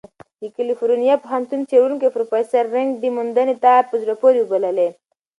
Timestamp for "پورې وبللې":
4.21-4.89